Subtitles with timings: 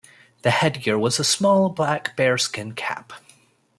[0.41, 3.13] The headgear was a small black bearskin cap.